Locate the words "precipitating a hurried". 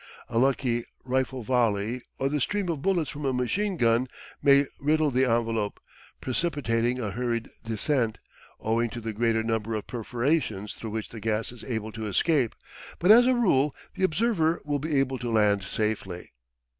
6.19-7.51